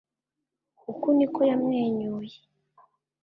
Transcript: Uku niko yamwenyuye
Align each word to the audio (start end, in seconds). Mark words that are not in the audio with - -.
Uku 0.91 1.07
niko 1.17 1.39
yamwenyuye 1.49 2.35